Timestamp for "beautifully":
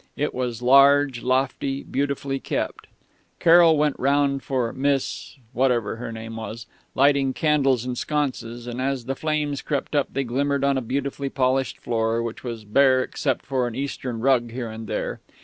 1.83-2.39, 10.81-11.29